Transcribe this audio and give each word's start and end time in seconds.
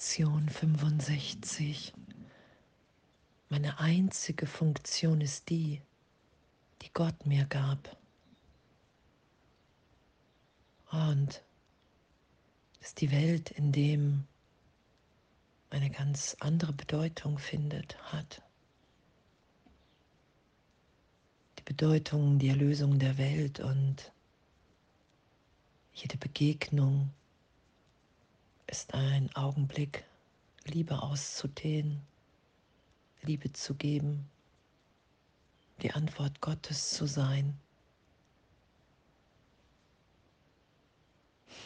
Lektion 0.00 0.48
65. 0.48 1.92
Meine 3.50 3.78
einzige 3.80 4.46
Funktion 4.46 5.20
ist 5.20 5.50
die, 5.50 5.82
die 6.80 6.90
Gott 6.94 7.26
mir 7.26 7.44
gab. 7.44 7.98
Und 10.90 11.42
ist 12.80 13.02
die 13.02 13.10
Welt, 13.10 13.50
in 13.50 13.72
dem 13.72 14.26
eine 15.68 15.90
ganz 15.90 16.34
andere 16.40 16.72
Bedeutung 16.72 17.38
findet, 17.38 17.98
hat. 18.10 18.40
Die 21.58 21.64
Bedeutung, 21.64 22.38
die 22.38 22.48
Erlösung 22.48 22.98
der 22.98 23.18
Welt 23.18 23.60
und 23.60 24.12
jede 25.92 26.16
Begegnung 26.16 27.10
ist 28.70 28.94
ein 28.94 29.34
Augenblick, 29.34 30.04
Liebe 30.64 31.02
auszudehnen, 31.02 32.00
Liebe 33.22 33.52
zu 33.52 33.74
geben, 33.74 34.28
die 35.82 35.90
Antwort 35.92 36.40
Gottes 36.40 36.90
zu 36.90 37.06
sein. 37.06 37.58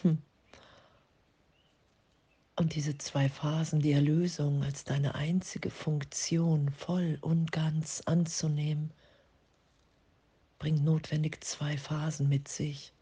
Hm. 0.00 0.22
Und 2.56 2.74
diese 2.74 2.96
zwei 2.96 3.28
Phasen, 3.28 3.80
die 3.80 3.92
Erlösung 3.92 4.62
als 4.62 4.84
deine 4.84 5.14
einzige 5.14 5.70
Funktion 5.70 6.70
voll 6.70 7.18
und 7.20 7.52
ganz 7.52 8.00
anzunehmen, 8.06 8.92
bringt 10.58 10.84
notwendig 10.84 11.44
zwei 11.44 11.76
Phasen 11.76 12.28
mit 12.28 12.48
sich. 12.48 12.92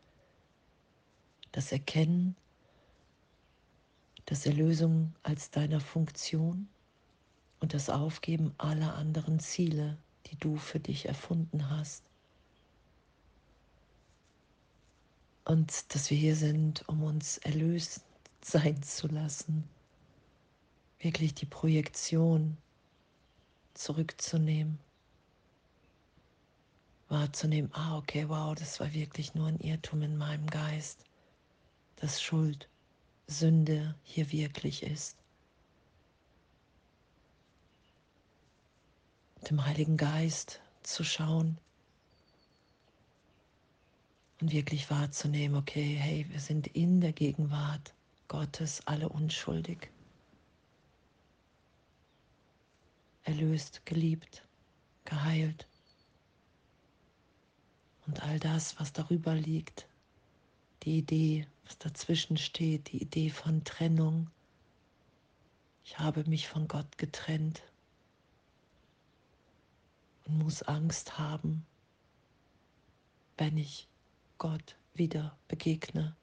Das 1.53 1.71
Erkennen, 1.71 2.35
das 4.27 4.47
Erlösung 4.47 5.15
als 5.23 5.51
deiner 5.51 5.81
Funktion 5.81 6.69
und 7.61 7.75
das 7.75 7.91
Aufgeben 7.91 8.55
aller 8.59 8.95
anderen 8.95 9.41
Ziele, 9.41 9.97
die 10.27 10.37
du 10.37 10.57
für 10.57 10.81
dich 10.81 11.07
erfunden 11.07 11.71
hast. 11.71 12.03
Und 15.45 15.95
dass 15.95 16.11
wir 16.11 16.17
hier 16.17 16.37
sind, 16.37 16.89
um 16.89 17.03
uns 17.03 17.39
erlöst 17.39 18.03
sein 18.43 18.83
zu 18.83 19.09
lassen, 19.09 19.69
wirklich 21.01 21.35
die 21.35 21.47
Projektion 21.47 22.57
zurückzunehmen, 23.75 24.79
wahrzunehmen, 27.09 27.71
ah 27.75 27.99
okay, 27.99 28.29
wow, 28.29 28.55
das 28.55 28.81
war 28.81 28.93
wirklich 28.93 29.35
nur 29.35 29.49
ein 29.49 29.59
Irrtum 29.59 30.03
in 30.03 30.17
meinem 30.17 30.47
Geist, 30.47 31.05
dass 31.97 32.23
Schuld, 32.23 32.69
Sünde 33.33 33.97
hier 34.05 34.31
wirklich 34.31 34.83
ist. 34.83 35.17
Dem 39.51 39.65
Heiligen 39.65 39.97
Geist 39.97 40.61
zu 40.83 41.03
schauen 41.03 41.59
und 44.41 44.53
wirklich 44.53 44.91
wahrzunehmen, 44.91 45.57
okay, 45.57 45.97
hey, 45.97 46.27
wir 46.29 46.41
sind 46.41 46.69
in 46.69 47.01
der 47.01 47.13
Gegenwart 47.13 47.95
Gottes 48.29 48.87
alle 48.87 49.09
unschuldig. 49.09 49.91
Erlöst, 53.25 53.85
geliebt, 53.87 54.45
geheilt. 55.05 55.67
Und 58.07 58.23
all 58.23 58.41
das, 58.41 58.79
was 58.81 58.93
darüber 58.93 59.35
liegt, 59.35 59.87
die 60.83 60.99
Idee, 60.99 61.47
was 61.65 61.79
dazwischen 61.79 62.37
steht, 62.37 62.93
die 62.93 63.03
Idee 63.03 63.31
von 63.31 63.65
Trennung. 63.65 64.31
Ich 65.85 65.99
habe 65.99 66.25
mich 66.29 66.49
von 66.49 66.69
Gott 66.69 66.99
getrennt 66.99 67.63
und 70.27 70.39
muss 70.39 70.63
Angst 70.63 71.19
haben, 71.19 71.67
wenn 73.37 73.57
ich 73.57 73.89
Gott 74.39 74.77
wieder 74.95 75.37
begegne 75.49 76.15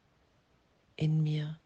in 0.95 1.23
mir 1.23 1.59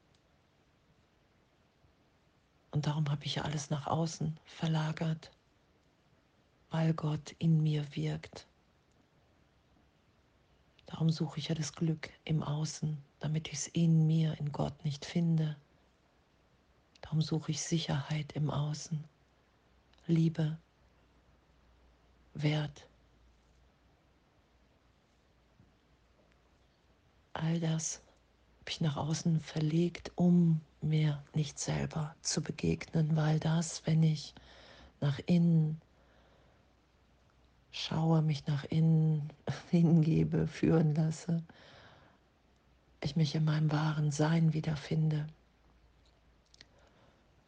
und 2.74 2.88
darum 2.88 3.10
habe 3.10 3.24
ich 3.26 3.44
alles 3.44 3.70
nach 3.70 3.86
außen 3.86 4.36
verlagert, 4.46 5.32
weil 6.72 6.94
Gott 6.96 7.36
in 7.38 7.62
mir 7.62 7.86
wirkt. 7.96 8.48
Darum 10.86 11.10
suche 11.10 11.40
ich 11.40 11.48
ja 11.48 11.56
das 11.56 11.74
Glück 11.74 12.10
im 12.26 12.44
Außen, 12.44 12.98
damit 13.20 13.48
ich 13.48 13.54
es 13.54 13.68
in 13.68 14.06
mir, 14.06 14.38
in 14.40 14.52
Gott 14.52 14.84
nicht 14.84 15.06
finde. 15.06 15.56
Darum 17.02 17.22
suche 17.22 17.52
ich 17.52 17.62
Sicherheit 17.62 18.34
im 18.34 18.50
Außen, 18.50 19.04
Liebe, 20.08 20.58
Wert. 22.34 22.88
All 27.34 27.60
das 27.60 28.02
habe 28.62 28.70
ich 28.70 28.82
nach 28.82 28.96
außen 28.96 29.42
verlegt, 29.42 30.12
um 30.16 30.62
mir 30.82 31.22
nicht 31.34 31.60
selber 31.60 32.16
zu 32.22 32.42
begegnen, 32.42 33.16
weil 33.16 33.40
das, 33.40 33.86
wenn 33.86 34.04
ich 34.04 34.34
nach 35.02 35.20
innen 35.26 35.82
schaue, 37.74 38.22
mich 38.22 38.48
nach 38.48 38.64
innen 38.64 39.30
hingebe, 39.70 40.48
führen 40.48 40.96
lasse, 40.96 41.44
ich 43.02 43.18
mich 43.18 43.36
in 43.36 43.44
meinem 43.44 43.70
wahren 43.72 44.12
Sein 44.12 44.54
wiederfinde. 44.54 45.28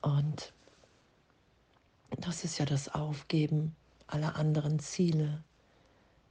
Und 0.02 0.52
das 2.20 2.44
ist 2.44 2.58
ja 2.58 2.66
das 2.66 2.90
Aufgeben 2.90 3.76
aller 4.08 4.36
anderen 4.36 4.80
Ziele, 4.80 5.44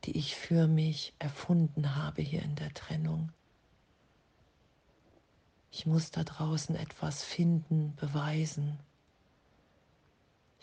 die 0.05 0.17
ich 0.19 0.37
für 0.37 0.67
mich 0.67 1.15
erfunden 1.19 1.97
habe 1.97 2.21
hier 2.21 2.43
in 2.43 2.55
der 2.57 2.73
Trennung. 2.75 3.33
Ich 5.73 5.87
muss 5.87 6.11
da 6.11 6.23
draußen 6.23 6.77
etwas 6.77 7.25
finden, 7.25 7.97
beweisen. 7.97 8.79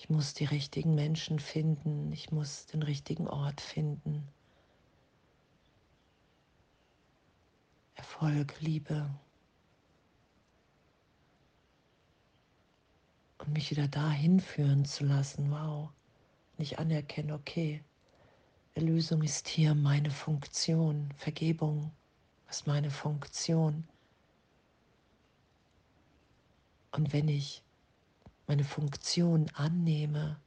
Ich 0.01 0.09
muss 0.09 0.33
die 0.33 0.45
richtigen 0.45 0.95
Menschen 0.95 1.37
finden. 1.37 2.11
Ich 2.11 2.31
muss 2.31 2.65
den 2.65 2.81
richtigen 2.81 3.27
Ort 3.27 3.61
finden. 3.61 4.27
Erfolg, 7.93 8.59
Liebe. 8.61 9.07
Und 13.37 13.53
mich 13.53 13.69
wieder 13.69 13.87
dahin 13.87 14.39
führen 14.39 14.85
zu 14.85 15.05
lassen. 15.05 15.51
Wow. 15.51 15.91
Und 16.57 16.63
ich 16.63 16.79
anerkenne, 16.79 17.35
okay, 17.35 17.83
Erlösung 18.73 19.21
ist 19.21 19.47
hier 19.47 19.75
meine 19.75 20.09
Funktion. 20.09 21.13
Vergebung 21.15 21.91
ist 22.49 22.65
meine 22.65 22.89
Funktion. 22.89 23.87
Und 26.89 27.13
wenn 27.13 27.27
ich 27.27 27.61
meine 28.51 28.65
Funktion 28.65 29.49
annehme 29.53 30.37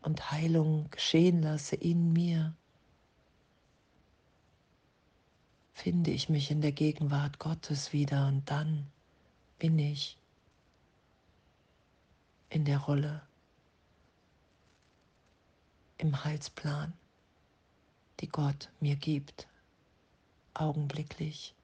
und 0.00 0.32
Heilung 0.32 0.90
geschehen 0.90 1.40
lasse 1.40 1.76
in 1.76 2.12
mir, 2.12 2.56
finde 5.72 6.10
ich 6.10 6.28
mich 6.28 6.50
in 6.50 6.62
der 6.62 6.72
Gegenwart 6.72 7.38
Gottes 7.38 7.92
wieder 7.92 8.26
und 8.26 8.50
dann 8.50 8.90
bin 9.60 9.78
ich 9.78 10.18
in 12.48 12.64
der 12.64 12.78
Rolle 12.78 13.22
im 15.96 16.24
Heilsplan, 16.24 16.92
die 18.18 18.28
Gott 18.28 18.68
mir 18.80 18.96
gibt, 18.96 19.46
augenblicklich. 20.54 21.54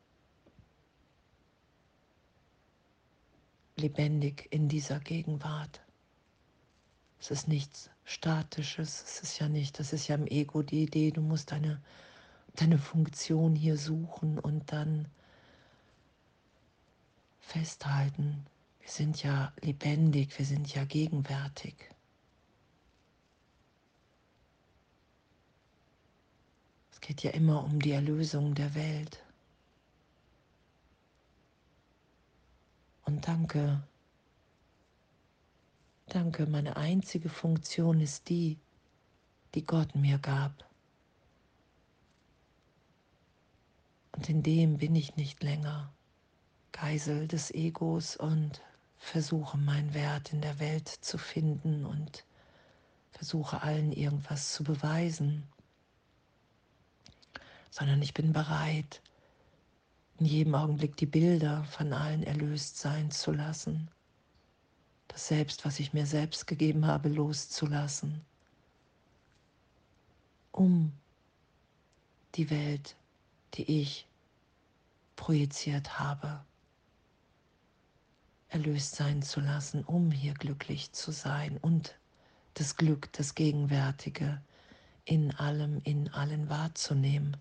Lebendig 3.80 4.48
in 4.50 4.68
dieser 4.68 5.00
Gegenwart. 5.00 5.80
Es 7.20 7.30
ist 7.30 7.48
nichts 7.48 7.90
Statisches, 8.04 9.02
es 9.02 9.20
ist 9.20 9.38
ja 9.38 9.48
nicht, 9.48 9.78
das 9.78 9.92
ist 9.92 10.08
ja 10.08 10.14
im 10.14 10.26
Ego 10.26 10.62
die 10.62 10.84
Idee, 10.84 11.10
du 11.10 11.20
musst 11.20 11.52
deine, 11.52 11.82
deine 12.54 12.78
Funktion 12.78 13.54
hier 13.54 13.76
suchen 13.76 14.38
und 14.38 14.72
dann 14.72 15.08
festhalten. 17.40 18.46
Wir 18.80 18.88
sind 18.88 19.22
ja 19.22 19.52
lebendig, 19.60 20.38
wir 20.38 20.46
sind 20.46 20.74
ja 20.74 20.84
gegenwärtig. 20.84 21.74
Es 26.92 27.00
geht 27.00 27.22
ja 27.22 27.30
immer 27.32 27.64
um 27.64 27.80
die 27.80 27.92
Erlösung 27.92 28.54
der 28.54 28.74
Welt. 28.74 29.22
Danke, 33.20 33.82
danke, 36.06 36.46
meine 36.46 36.76
einzige 36.76 37.28
Funktion 37.28 38.00
ist 38.00 38.28
die, 38.28 38.58
die 39.54 39.64
Gott 39.64 39.94
mir 39.94 40.18
gab. 40.18 40.68
Und 44.12 44.28
in 44.28 44.42
dem 44.42 44.78
bin 44.78 44.94
ich 44.94 45.16
nicht 45.16 45.42
länger 45.42 45.92
Geisel 46.72 47.26
des 47.26 47.50
Egos 47.50 48.16
und 48.16 48.62
versuche 48.98 49.58
meinen 49.58 49.94
Wert 49.94 50.32
in 50.32 50.40
der 50.40 50.58
Welt 50.60 50.88
zu 50.88 51.18
finden 51.18 51.86
und 51.86 52.24
versuche 53.10 53.62
allen 53.62 53.92
irgendwas 53.92 54.52
zu 54.52 54.64
beweisen, 54.64 55.44
sondern 57.70 58.00
ich 58.02 58.14
bin 58.14 58.32
bereit, 58.32 59.02
in 60.18 60.26
jedem 60.26 60.54
Augenblick 60.54 60.96
die 60.96 61.06
Bilder 61.06 61.64
von 61.64 61.92
allen 61.92 62.22
erlöst 62.22 62.78
sein 62.78 63.10
zu 63.10 63.32
lassen, 63.32 63.88
das 65.06 65.28
Selbst, 65.28 65.64
was 65.64 65.78
ich 65.80 65.92
mir 65.92 66.06
selbst 66.06 66.46
gegeben 66.46 66.86
habe, 66.86 67.08
loszulassen, 67.08 68.20
um 70.52 70.92
die 72.34 72.50
Welt, 72.50 72.96
die 73.54 73.80
ich 73.80 74.06
projiziert 75.16 75.98
habe, 75.98 76.40
erlöst 78.48 78.96
sein 78.96 79.22
zu 79.22 79.40
lassen, 79.40 79.84
um 79.84 80.10
hier 80.10 80.34
glücklich 80.34 80.92
zu 80.92 81.12
sein 81.12 81.58
und 81.58 81.96
das 82.54 82.76
Glück, 82.76 83.12
das 83.12 83.34
Gegenwärtige 83.34 84.40
in 85.04 85.34
allem, 85.36 85.80
in 85.84 86.08
allen 86.12 86.48
wahrzunehmen. 86.48 87.36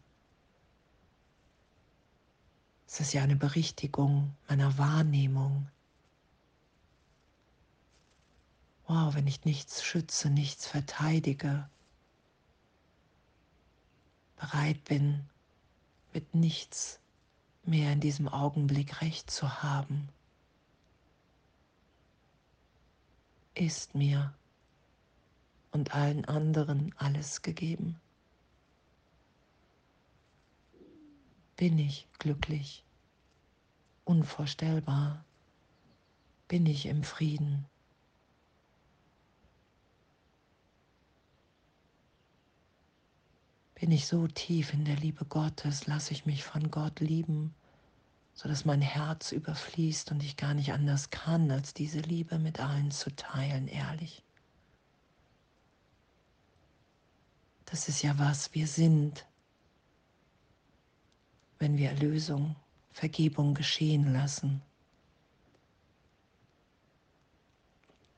Es 2.88 3.02
ist 3.02 3.14
ja 3.14 3.22
eine 3.22 3.36
Berichtigung 3.36 4.34
meiner 4.48 4.78
Wahrnehmung. 4.78 5.68
Wow, 8.88 9.14
wenn 9.14 9.28
ich 9.28 9.44
nichts 9.44 9.84
schütze, 9.84 10.30
nichts 10.30 10.66
verteidige, 10.66 11.70
bereit 14.38 14.82
bin, 14.86 15.30
mit 16.14 16.34
nichts 16.34 17.02
mehr 17.64 17.92
in 17.92 18.00
diesem 18.00 18.30
Augenblick 18.30 19.02
recht 19.02 19.30
zu 19.30 19.62
haben, 19.62 20.08
ist 23.54 23.94
mir 23.96 24.34
und 25.72 25.94
allen 25.94 26.24
anderen 26.26 26.96
alles 26.98 27.42
gegeben. 27.42 28.00
Bin 31.58 31.80
ich 31.80 32.08
glücklich, 32.20 32.84
unvorstellbar, 34.06 35.26
bin 36.48 36.68
ich 36.68 36.86
im 36.86 37.04
Frieden. 37.04 37.66
Bin 43.74 43.92
ich 43.92 44.06
so 44.06 44.28
tief 44.28 44.72
in 44.72 44.86
der 44.86 44.98
Liebe 44.98 45.26
Gottes, 45.26 45.88
lasse 45.88 46.14
ich 46.14 46.28
mich 46.28 46.44
von 46.44 46.70
Gott 46.70 47.00
lieben, 47.00 47.56
sodass 48.36 48.64
mein 48.64 48.82
Herz 48.82 49.32
überfließt 49.32 50.12
und 50.12 50.22
ich 50.22 50.38
gar 50.38 50.54
nicht 50.54 50.74
anders 50.74 51.10
kann, 51.10 51.50
als 51.50 51.74
diese 51.74 52.02
Liebe 52.02 52.38
mit 52.38 52.60
allen 52.60 52.92
zu 52.92 53.16
teilen, 53.16 53.68
ehrlich. 53.68 54.24
Das 57.66 57.90
ist 57.90 58.04
ja 58.04 58.20
was 58.20 58.54
wir 58.54 58.68
sind, 58.68 59.26
wenn 61.60 61.78
wir 61.78 61.90
Erlösung, 61.90 62.56
Vergebung 62.92 63.54
geschehen 63.54 64.12
lassen. 64.14 64.62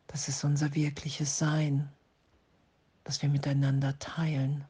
Das 0.08 0.28
ist 0.28 0.44
unser 0.44 0.74
wirkliches 0.74 1.38
Sein, 1.38 1.90
das 3.04 3.22
wir 3.22 3.30
miteinander 3.30 3.98
teilen. 4.00 4.66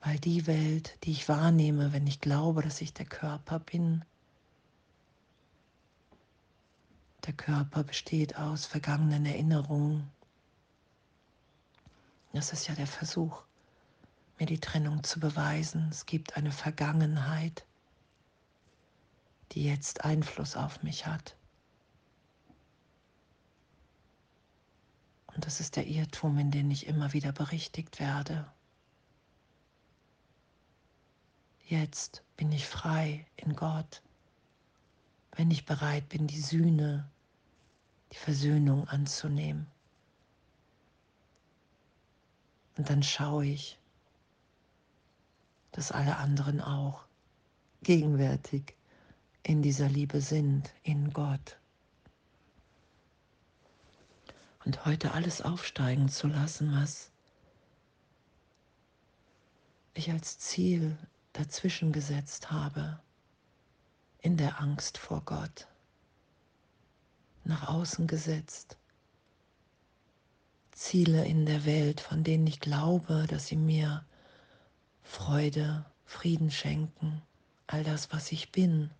Weil 0.00 0.18
die 0.18 0.46
Welt, 0.46 0.98
die 1.04 1.12
ich 1.12 1.28
wahrnehme, 1.28 1.92
wenn 1.92 2.06
ich 2.06 2.20
glaube, 2.20 2.62
dass 2.62 2.80
ich 2.80 2.92
der 2.92 3.06
Körper 3.06 3.60
bin, 3.60 4.04
der 7.26 7.34
Körper 7.34 7.84
besteht 7.84 8.36
aus 8.36 8.66
vergangenen 8.66 9.26
Erinnerungen. 9.26 10.10
Das 12.32 12.52
ist 12.52 12.68
ja 12.68 12.74
der 12.74 12.86
Versuch, 12.86 13.42
mir 14.38 14.46
die 14.46 14.60
Trennung 14.60 15.02
zu 15.02 15.18
beweisen. 15.18 15.88
Es 15.90 16.06
gibt 16.06 16.36
eine 16.36 16.52
Vergangenheit, 16.52 17.64
die 19.52 19.64
jetzt 19.64 20.04
Einfluss 20.04 20.56
auf 20.56 20.82
mich 20.82 21.06
hat. 21.06 21.36
Und 25.34 25.46
das 25.46 25.60
ist 25.60 25.76
der 25.76 25.86
Irrtum, 25.86 26.38
in 26.38 26.50
den 26.50 26.70
ich 26.70 26.86
immer 26.86 27.12
wieder 27.12 27.32
berichtigt 27.32 27.98
werde. 27.98 28.50
Jetzt 31.66 32.24
bin 32.36 32.50
ich 32.50 32.66
frei 32.66 33.26
in 33.36 33.54
Gott, 33.54 34.02
wenn 35.32 35.50
ich 35.50 35.64
bereit 35.64 36.08
bin, 36.08 36.26
die 36.26 36.40
Sühne, 36.40 37.08
die 38.12 38.16
Versöhnung 38.16 38.88
anzunehmen. 38.88 39.66
Und 42.80 42.88
dann 42.88 43.02
schaue 43.02 43.44
ich, 43.44 43.78
dass 45.72 45.92
alle 45.92 46.16
anderen 46.16 46.62
auch 46.62 47.04
gegenwärtig 47.82 48.74
in 49.42 49.60
dieser 49.60 49.86
Liebe 49.86 50.22
sind, 50.22 50.72
in 50.82 51.12
Gott. 51.12 51.58
Und 54.64 54.86
heute 54.86 55.12
alles 55.12 55.42
aufsteigen 55.42 56.08
zu 56.08 56.26
lassen, 56.26 56.72
was 56.72 57.10
ich 59.92 60.10
als 60.10 60.38
Ziel 60.38 60.96
dazwischen 61.34 61.92
gesetzt 61.92 62.50
habe, 62.50 62.98
in 64.20 64.38
der 64.38 64.58
Angst 64.58 64.96
vor 64.96 65.20
Gott, 65.26 65.68
nach 67.44 67.68
außen 67.68 68.06
gesetzt, 68.06 68.78
Ziele 70.90 71.24
in 71.24 71.46
der 71.46 71.64
Welt, 71.66 72.00
von 72.00 72.24
denen 72.24 72.48
ich 72.48 72.58
glaube, 72.58 73.26
dass 73.28 73.46
sie 73.46 73.54
mir 73.54 74.04
Freude, 75.04 75.84
Frieden 76.04 76.50
schenken, 76.50 77.22
all 77.68 77.84
das, 77.84 78.12
was 78.12 78.32
ich 78.32 78.50
bin. 78.50 78.90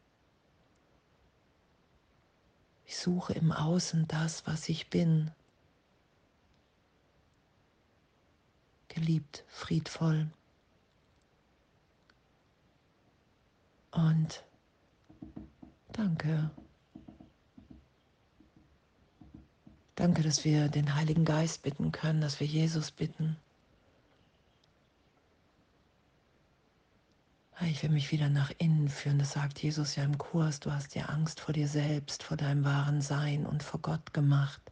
Ich 2.85 2.97
suche 2.97 3.33
im 3.33 3.51
Außen 3.51 4.07
das, 4.07 4.47
was 4.47 4.69
ich 4.69 4.89
bin. 4.89 5.33
Geliebt, 8.87 9.45
friedvoll, 9.49 10.31
Und 13.91 14.45
danke. 15.91 16.53
Danke, 20.01 20.23
dass 20.23 20.45
wir 20.47 20.69
den 20.69 20.95
Heiligen 20.95 21.27
Geist 21.27 21.63
bitten 21.63 21.93
können, 21.93 22.23
dass 22.23 22.41
wir 22.41 22.47
Jesus 22.47 22.91
bitten. 22.91 23.37
Ich 27.61 27.83
will 27.83 27.91
mich 27.91 28.11
wieder 28.11 28.31
nach 28.31 28.51
innen 28.57 28.89
führen. 28.89 29.19
Das 29.19 29.33
sagt 29.33 29.63
Jesus 29.63 29.97
ja 29.97 30.05
im 30.05 30.17
Kurs. 30.17 30.61
Du 30.61 30.73
hast 30.73 30.95
dir 30.95 31.11
Angst 31.11 31.41
vor 31.41 31.53
dir 31.53 31.69
selbst, 31.69 32.23
vor 32.23 32.39
deinem 32.39 32.65
wahren 32.65 33.03
Sein 33.03 33.45
und 33.45 33.63
vor 33.63 33.81
Gott 33.81 34.15
gemacht. 34.15 34.63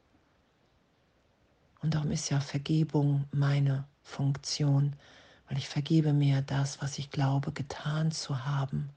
Und 1.83 1.95
darum 1.95 2.11
ist 2.11 2.31
ja 2.31 2.41
Vergebung 2.41 3.27
meine 3.31 3.87
Funktion, 4.03 4.97
weil 5.49 5.59
ich 5.59 5.69
vergebe 5.69 6.15
mir 6.15 6.41
das, 6.41 6.81
was 6.81 6.99
ich 6.99 7.11
glaube, 7.11 7.53
getan 7.53 8.11
zu 8.13 8.47
haben 8.47 8.89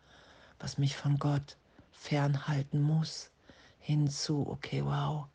was 0.62 0.78
mich 0.78 0.96
von 0.96 1.18
Gott 1.18 1.58
fernhalten 1.92 2.82
muss, 2.82 3.32
hinzu, 3.80 4.48
okay, 4.48 4.84
wow, 4.86 5.28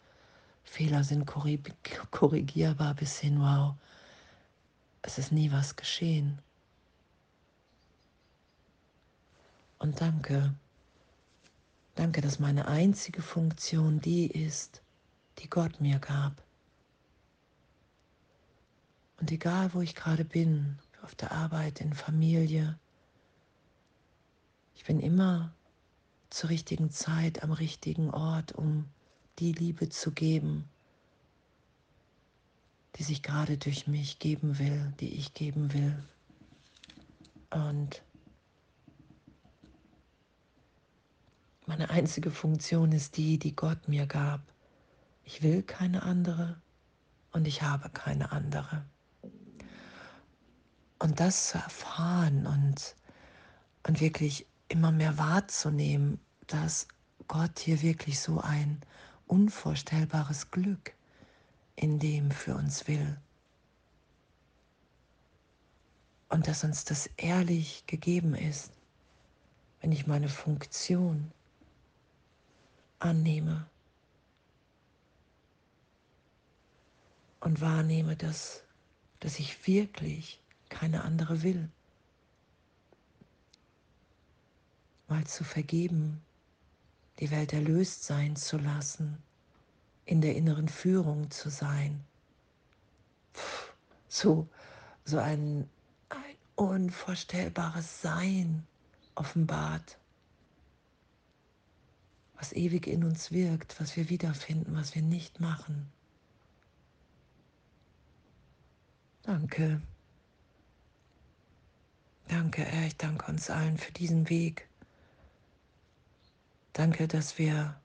Fehler 0.66 1.04
sind 1.04 1.26
korrigierbar 1.26 2.94
bis 2.94 3.18
hin, 3.18 3.40
wow, 3.40 3.75
es 5.00 5.16
ist 5.16 5.32
nie 5.32 5.50
was 5.50 5.76
geschehen. 5.76 6.38
Und 9.78 10.00
danke, 10.00 10.54
danke, 11.94 12.20
dass 12.20 12.40
meine 12.40 12.66
einzige 12.66 13.23
Funktion 13.23 14.00
die 14.00 14.26
ist, 14.26 14.82
die 15.38 15.49
Gott 15.49 15.80
mir 15.80 15.99
gab. 15.99 16.42
Und 19.18 19.30
egal, 19.30 19.73
wo 19.73 19.80
ich 19.80 19.94
gerade 19.94 20.25
bin, 20.25 20.78
auf 21.02 21.14
der 21.14 21.32
Arbeit, 21.32 21.80
in 21.80 21.94
Familie, 21.94 22.78
ich 24.75 24.85
bin 24.85 25.00
immer 25.00 25.54
zur 26.28 26.50
richtigen 26.50 26.90
Zeit 26.90 27.42
am 27.42 27.52
richtigen 27.52 28.11
Ort, 28.11 28.52
um 28.52 28.90
die 29.38 29.52
Liebe 29.52 29.88
zu 29.88 30.12
geben, 30.12 30.69
die 32.97 33.02
sich 33.02 33.23
gerade 33.23 33.59
durch 33.59 33.87
mich 33.87 34.19
geben 34.19 34.59
will, 34.59 34.93
die 35.00 35.14
ich 35.14 35.35
geben 35.35 35.73
will. 35.73 36.02
Und 37.50 38.02
meine 41.66 41.90
einzige 41.90 42.31
Funktion 42.31 42.93
ist 42.93 43.16
die, 43.16 43.38
die 43.38 43.55
Gott 43.55 43.88
mir 43.88 44.07
gab. 44.07 44.40
Ich 45.25 45.43
will 45.43 45.62
keine 45.62 46.02
andere 46.02 46.61
und 47.33 47.47
ich 47.47 47.62
habe 47.62 47.90
keine 47.90 48.33
andere. 48.33 48.85
Und 50.99 51.21
das 51.21 51.50
zu 51.50 51.59
erfahren 51.59 52.47
und, 52.47 52.97
und 53.87 54.00
wirklich 54.00 54.47
immer 54.69 54.93
mehr 54.93 55.19
wahrzunehmen, 55.19 56.19
dass 56.47 56.88
Gott 57.28 57.59
hier 57.59 57.83
wirklich 57.83 58.21
so 58.21 58.40
ein 58.40 58.81
unvorstellbares 59.26 60.50
Glück 60.50 60.95
in 61.75 61.99
dem 61.99 62.30
für 62.30 62.54
uns 62.54 62.88
will. 62.88 63.18
Und 66.28 66.49
dass 66.49 66.64
uns 66.64 66.85
das 66.85 67.06
ehrlich 67.16 67.85
gegeben 67.87 68.35
ist, 68.35 68.73
wenn 69.80 69.92
ich 69.92 70.06
meine 70.06 70.28
Funktion 70.28 71.30
annehme 72.99 73.68
und 77.40 77.61
wahrnehme, 77.61 78.16
dass, 78.16 78.64
dass 79.21 79.38
ich 79.38 79.66
wirklich 79.66 80.40
keine 80.68 81.02
andere 81.02 81.42
will. 81.42 81.71
Mal 85.09 85.25
zu 85.25 85.45
vergeben, 85.45 86.25
die 87.18 87.30
Welt 87.30 87.52
erlöst 87.52 88.04
sein 88.04 88.37
zu 88.37 88.58
lassen, 88.58 89.23
in 90.04 90.20
der 90.20 90.37
inneren 90.37 90.68
Führung 90.68 91.30
zu 91.30 91.50
sein. 91.50 92.04
Puh, 93.32 93.73
so, 94.08 94.49
so 95.04 95.18
ein, 95.18 95.68
ein 96.08 96.37
unvorstellbares 96.54 98.02
Sein 98.02 98.66
offenbart, 99.14 99.99
was 102.37 102.52
ewig 102.52 102.87
in 102.87 103.04
uns 103.04 103.32
wirkt, 103.32 103.80
was 103.80 103.96
wir 103.96 104.08
wiederfinden, 104.11 104.76
was 104.76 104.94
wir 104.94 105.02
nicht 105.02 105.40
machen. 105.40 105.90
Danke. 109.23 109.80
Danke, 112.28 112.62
Herr, 112.62 112.87
ich 112.87 112.96
danke 112.96 113.30
uns 113.30 113.50
allen 113.50 113.78
für 113.78 113.92
diesen 113.92 114.28
Weg. 114.28 114.68
Danke, 116.76 117.09
dass 117.09 117.38
wir 117.38 117.80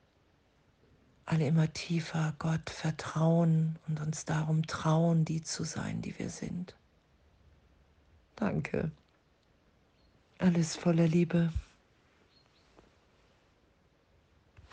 alle 1.23 1.47
immer 1.47 1.71
tiefer 1.71 2.35
Gott 2.39 2.69
vertrauen 2.69 3.79
und 3.87 4.01
uns 4.01 4.25
darum 4.25 4.67
trauen, 4.67 5.23
die 5.23 5.41
zu 5.41 5.63
sein, 5.63 6.01
die 6.01 6.19
wir 6.19 6.29
sind. 6.29 6.75
Danke. 8.35 8.91
Alles 10.39 10.75
voller 10.75 11.07
Liebe. 11.07 11.53